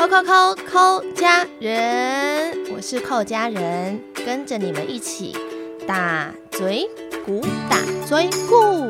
[0.00, 5.36] 扣扣扣扣家人，我是扣家人，跟着你们一起
[5.86, 6.88] 打嘴
[7.26, 7.76] 鼓，打
[8.06, 8.88] 嘴鼓。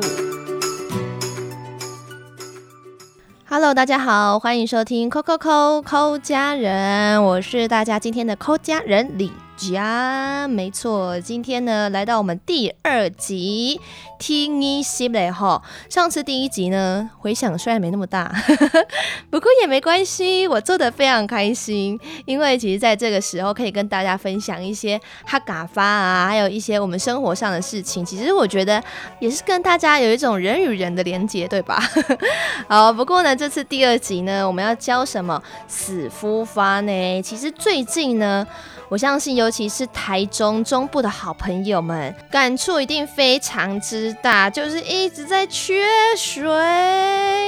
[3.45, 9.33] Hello，大家好，欢迎收听扣扣扣扣家人，我是大家今天的扣家人李。
[9.69, 13.79] 呀，没错，今天呢来到我们第二集
[14.17, 15.61] 听一些嘞哈。
[15.87, 18.33] 上次第一集呢回响虽然没那么大，
[19.29, 28.03] 不过也没关系，我做的非常开心，因为其实在这个时候可以跟大家分享一些哈嘎发啊，还有一些我们生活上的事情。
[28.03, 28.81] 其实我觉得
[29.19, 31.79] 也是跟大家有一种人与人的连接，对吧？
[32.67, 37.21] 好，不过呢这次第二集呢我们要教什么死夫发呢？
[37.21, 38.47] 其实最近呢。
[38.91, 45.85] 我相信，尤其是台中中部的好朋友们，感触一定非常之大，就是一直在缺
[46.17, 46.43] 水。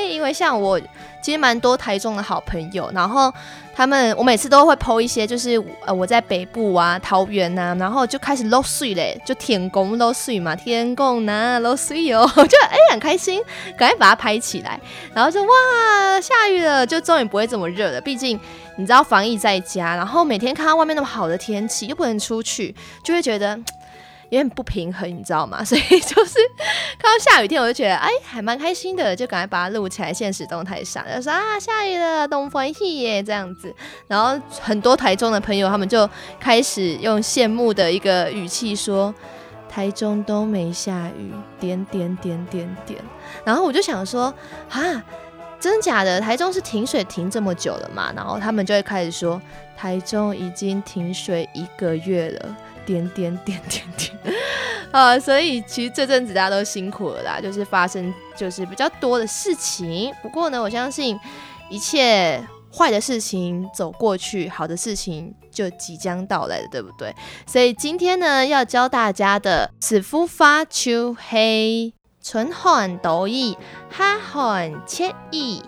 [0.09, 0.79] 因为像我，
[1.21, 3.33] 其实蛮多台中的好朋友，然后。
[3.75, 13.41] 他们，我每次都会剖一些，就是呃我在北部啊，桃园呐，然后就开始漏水嘞，就天公漏水嘛，天公呐漏水哦， 就哎很开心，
[13.77, 14.79] 赶快把它拍起来，
[15.13, 17.99] 然后就哇下雨了，就终于不会这么热了。
[17.99, 18.39] 毕竟
[18.75, 23.59] 你知道防疫在家，然后每天看到外面那么好的天气，又不能出去，就会觉得。
[24.33, 25.61] 有点不平衡，你知道吗？
[25.65, 26.39] 所以就是
[26.97, 33.71] 看到下雨天，我就觉得哎，还蛮开心的，就赶快把它录起来，现实动态上，就说啊，下雨了，东风喜耶这样子。
[34.07, 39.13] 然后很多台中的朋友，他们就开始用羡慕的一个语气说，
[39.69, 42.99] 台中都没下雨，点点点点点。
[43.45, 44.33] 然后我就想说，
[44.71, 45.03] 啊，
[45.59, 46.19] 真假的？
[46.19, 48.11] 台中是停水停这么久了嘛？
[48.15, 49.39] 然后他们就会开始说，
[49.77, 52.57] 台中已经停水一个月了。
[52.85, 54.35] 点点点点点
[54.91, 55.17] 啊！
[55.19, 60.13] 所以其实这阵子大家都辛苦了啦，就是发生就是比较多的事情。
[60.21, 61.19] 不过呢，我相信
[61.69, 67.15] 一切坏的事情走过去，好的事情就即将到来的，对不对？
[67.47, 73.57] 所以今天呢，要教大家的此夫发秋黑，春寒得意，
[73.89, 75.63] 哈寒惬意，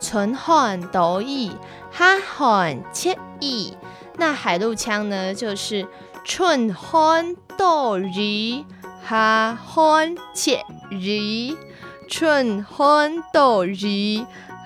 [0.00, 1.52] 春寒得意，
[1.90, 3.76] 哈寒惬意。
[4.16, 5.86] 那海陆腔呢，就是。
[6.24, 8.64] 春寒多雨，
[9.08, 11.56] 夏寒切日。
[12.08, 14.24] 春寒多雨，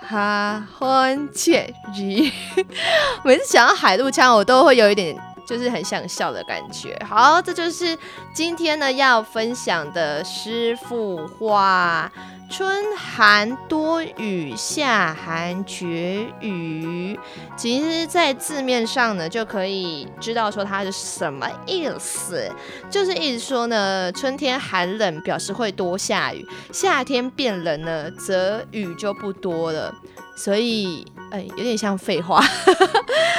[0.08, 2.30] 夏寒切日。
[3.24, 5.16] 每次想到海陆枪，我都会有一点。
[5.46, 6.98] 就是很想笑的感觉。
[7.08, 7.96] 好，这就是
[8.34, 12.10] 今天呢要分享的诗赋话：
[12.50, 17.18] 春寒多雨，夏寒绝雨。
[17.56, 22.50] 其实，在字面上呢，就可以知道说它是什么意思。
[22.90, 29.94] 就是意思说呢，春天寒冷，表示会多下雨；夏天变冷呢，则雨就不多了。
[30.36, 32.44] 所以，哎，有点像废话。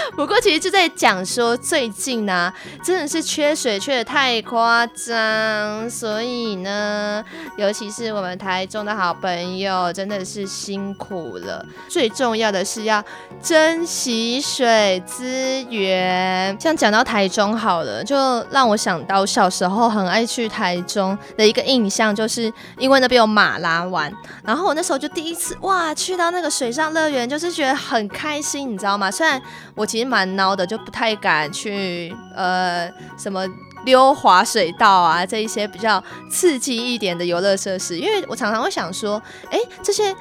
[0.16, 5.90] 不过，其实就在讲说，最近呢，真的是缺水缺的太夸张。
[5.90, 7.24] 所以呢，
[7.58, 11.66] 尤其是我们台中的好朋友，真的是辛苦了。
[11.90, 13.04] 最重要的是要
[13.42, 16.56] 珍惜水资源。
[16.60, 18.16] 像讲到台中好了，就
[18.52, 24.12] 让我想到小时候很爱去台中的一个印象，就是因为那边有马拉湾。
[24.44, 29.10] 然后我那时候就第一次哇，去到那个水上乐园，就是觉得很开心，你知道吗？
[29.12, 29.42] 虽然
[29.74, 33.46] 我其实蛮孬的，就不太敢去呃什么
[33.86, 40.14] 溜滑水道啊这一些比较刺激一点的游乐设施，因为我常常会想说，哎，这些。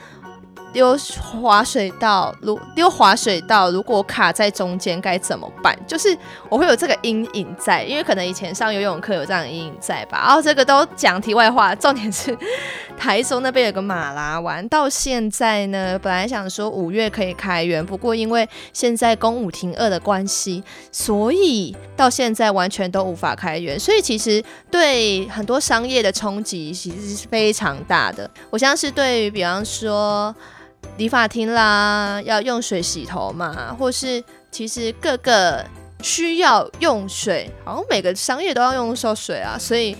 [0.74, 0.98] 溜
[1.40, 5.72] 滑水道，如溜滑水道，如果卡在中间该怎么办？
[5.86, 6.18] 就是
[6.48, 10.24] 我会有这个阴影在，因为可能以前上游泳课有这样的阴影在吧。
[10.26, 12.36] 然后这个都讲题外话，重点是
[12.98, 23.78] 台中那边有个马拉湾，到现在呢，本来想说五月可以开园，不过因为现在公五停二的关系，所以到现在完全都无法开园。
[23.78, 28.28] 所以其实对很多商业的冲击其实是非常大的。
[28.50, 30.34] 我像是对于比方说。
[30.98, 35.64] 理发厅啦，要用水洗头嘛，或是其实各个
[36.02, 39.96] 需要用水，好像每个商业都要用到水啊，所以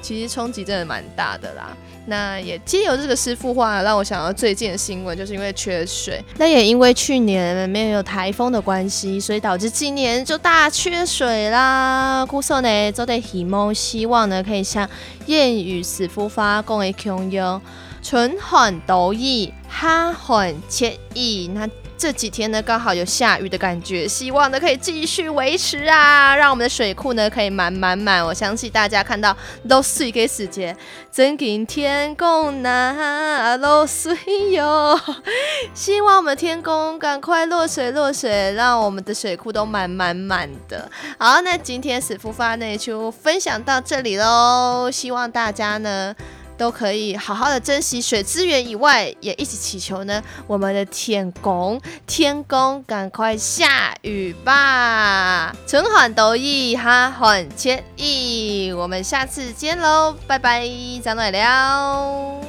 [0.00, 1.76] 其实冲击真的蛮大的啦。
[2.08, 12.24] 那也借由这个师傅话，让我想到最近的新闻，就是因为缺水，那也因为去年没有台风的关系，所以导致今年就大缺水啦。
[12.26, 14.88] 故说呢，都得希望希望呢，可以像
[15.26, 17.60] 谚语师傅发讲的同样。
[18.00, 21.50] 春寒得意，夏寒切意。
[21.52, 21.68] 那
[21.98, 28.24] 这几天呢刚好有下雨的感觉，希望呢可以继续维持啊，让我们的水库呢可以满满满。
[28.24, 29.36] 我相信大家看到
[29.68, 30.76] 都水给时间，
[31.10, 34.16] 真给天公拿落水
[34.52, 34.98] 哟。
[35.74, 40.88] 希望我们天公赶快落水落水，让我们的水库都满满满的。
[41.18, 46.14] 好，那今天史夫发内就分享到这里喽，希望大家呢。
[46.58, 60.68] 都可以好好的珍惜水资源以外，也一起祈求呢，我们的天公天公赶快下雨吧，春环得意哈，欢千意，我们下次见喽，拜拜，
[61.02, 62.40] 再来了。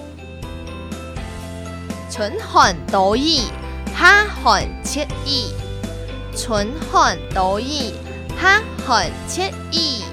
[2.12, 3.44] 春环得意
[3.96, 5.54] 哈，欢千意，
[6.36, 7.94] 春环得意
[8.42, 10.04] 哈，欢千意，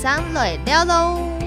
[0.00, 1.41] 再来了喽。